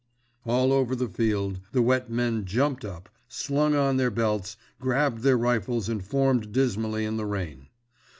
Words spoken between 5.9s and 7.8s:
formed dismally in the rain.